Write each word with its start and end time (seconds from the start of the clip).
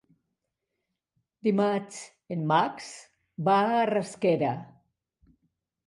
Dimarts 1.49 2.01
en 2.39 2.43
Max 2.55 2.89
va 3.51 3.61
a 3.79 3.87
Rasquera. 3.95 4.59